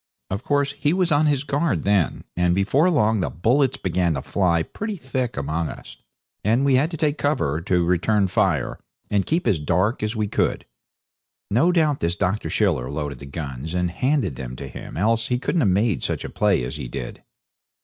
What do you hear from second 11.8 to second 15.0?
this Dr. Schiller loaded the guns and handed them to him,